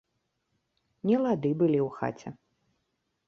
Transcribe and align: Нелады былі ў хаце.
Нелады 1.09 1.51
былі 1.61 1.79
ў 1.87 1.99
хаце. 1.99 2.29